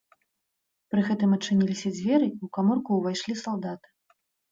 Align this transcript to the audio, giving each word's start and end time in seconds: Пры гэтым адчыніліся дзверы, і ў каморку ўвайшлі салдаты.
Пры 0.93 1.01
гэтым 1.09 1.35
адчыніліся 1.35 1.91
дзверы, 1.97 2.29
і 2.31 2.37
ў 2.45 2.47
каморку 2.57 2.91
ўвайшлі 3.01 3.37
салдаты. 3.43 3.87